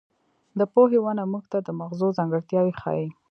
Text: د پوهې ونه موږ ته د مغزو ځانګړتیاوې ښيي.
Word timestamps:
د 0.59 0.61
پوهې 0.73 0.99
ونه 1.03 1.23
موږ 1.31 1.43
ته 1.51 1.57
د 1.67 1.69
مغزو 1.79 2.07
ځانګړتیاوې 2.17 2.73
ښيي. 2.81 3.07